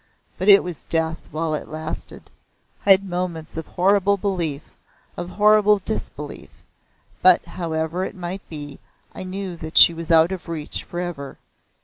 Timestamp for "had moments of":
2.89-3.67